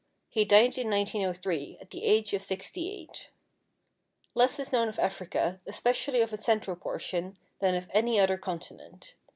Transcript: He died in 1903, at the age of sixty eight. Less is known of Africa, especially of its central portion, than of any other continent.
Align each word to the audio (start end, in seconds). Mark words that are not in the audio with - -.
He 0.29 0.45
died 0.45 0.79
in 0.79 0.89
1903, 0.89 1.77
at 1.79 1.91
the 1.91 2.05
age 2.05 2.33
of 2.33 2.41
sixty 2.41 2.89
eight. 2.91 3.29
Less 4.33 4.57
is 4.57 4.71
known 4.71 4.87
of 4.89 4.97
Africa, 4.97 5.61
especially 5.67 6.21
of 6.21 6.33
its 6.33 6.43
central 6.43 6.75
portion, 6.75 7.37
than 7.59 7.75
of 7.75 7.87
any 7.93 8.19
other 8.19 8.39
continent. 8.39 9.13